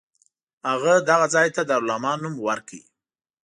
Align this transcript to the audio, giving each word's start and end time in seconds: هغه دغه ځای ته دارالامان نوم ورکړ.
هغه 0.69 0.93
دغه 1.09 1.25
ځای 1.35 1.47
ته 1.55 1.61
دارالامان 1.69 2.17
نوم 2.23 2.35
ورکړ. 2.47 2.81